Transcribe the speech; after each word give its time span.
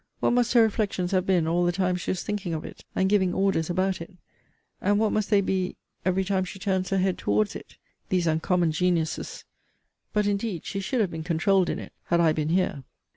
What 0.19 0.31
must 0.33 0.53
her 0.53 0.63
reflections 0.63 1.11
have 1.11 1.27
been 1.27 1.45
all 1.47 1.63
the 1.63 1.71
time 1.71 1.95
she 1.95 2.09
was 2.09 2.23
thinking 2.23 2.55
of 2.55 2.65
it, 2.65 2.83
and 2.95 3.07
giving 3.07 3.35
orders 3.35 3.69
about 3.69 4.01
it? 4.01 4.09
And 4.81 4.97
what 4.97 5.11
must 5.11 5.29
they 5.29 5.41
be 5.41 5.75
every 6.03 6.23
time 6.25 6.43
she 6.43 6.57
turns 6.57 6.89
her 6.89 6.97
head 6.97 7.19
towards 7.19 7.55
it? 7.55 7.77
These 8.09 8.25
uncommon 8.25 8.71
genius's 8.71 9.45
but 10.11 10.25
indeed 10.25 10.65
she 10.65 10.79
should 10.79 11.01
have 11.01 11.11
been 11.11 11.21
controuled 11.23 11.69
in 11.69 11.77
it, 11.77 11.93
had 12.05 12.19
I 12.19 12.33
been 12.33 12.49
here. 12.49 12.83